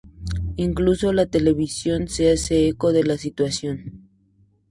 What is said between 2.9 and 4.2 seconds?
de la situación.